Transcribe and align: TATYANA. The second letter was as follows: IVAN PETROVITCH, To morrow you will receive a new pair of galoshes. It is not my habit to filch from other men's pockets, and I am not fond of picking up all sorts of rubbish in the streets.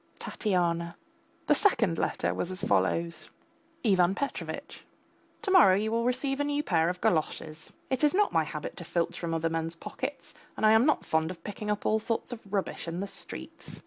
TATYANA. 0.17 0.95
The 1.45 1.53
second 1.53 1.99
letter 1.99 2.33
was 2.33 2.49
as 2.49 2.63
follows: 2.63 3.29
IVAN 3.83 4.15
PETROVITCH, 4.15 4.81
To 5.43 5.51
morrow 5.51 5.75
you 5.75 5.91
will 5.91 6.05
receive 6.05 6.39
a 6.39 6.43
new 6.43 6.63
pair 6.63 6.89
of 6.89 6.99
galoshes. 7.01 7.71
It 7.91 8.03
is 8.03 8.11
not 8.15 8.33
my 8.33 8.45
habit 8.45 8.75
to 8.77 8.83
filch 8.83 9.19
from 9.19 9.31
other 9.31 9.47
men's 9.51 9.75
pockets, 9.75 10.33
and 10.57 10.65
I 10.65 10.71
am 10.71 10.87
not 10.87 11.05
fond 11.05 11.29
of 11.29 11.43
picking 11.43 11.69
up 11.69 11.85
all 11.85 11.99
sorts 11.99 12.31
of 12.33 12.39
rubbish 12.51 12.87
in 12.87 12.99
the 12.99 13.05
streets. 13.05 13.79